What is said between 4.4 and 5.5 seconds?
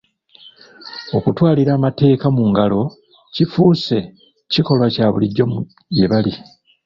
kikolwa kya bulijjo